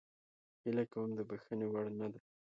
هیله 0.61 0.83
کوم 0.91 1.09
د 1.15 1.19
بخښنې 1.29 1.67
وړ 1.69 1.85
نه 1.99 2.07
ده. 2.11 2.19